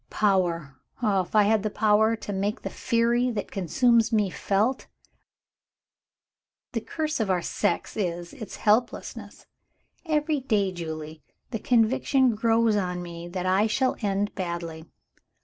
"Power 0.09 0.77
oh, 1.03 1.21
if 1.21 1.35
I 1.35 1.43
had 1.43 1.61
the 1.61 1.69
power 1.69 2.15
to 2.15 2.33
make 2.33 2.63
the 2.63 2.71
fury 2.71 3.29
that 3.29 3.51
consumes 3.51 4.11
me 4.11 4.31
felt! 4.31 4.87
The 6.71 6.81
curse 6.81 7.19
of 7.19 7.29
our 7.29 7.43
sex 7.43 7.95
is 7.95 8.33
its 8.33 8.55
helplessness. 8.55 9.45
Every 10.07 10.39
day, 10.39 10.71
Julie, 10.71 11.21
the 11.51 11.59
conviction 11.59 12.33
grows 12.33 12.75
on 12.75 13.03
me 13.03 13.27
that 13.27 13.45
I 13.45 13.67
shall 13.67 13.95
end 14.01 14.33
badly. 14.33 14.85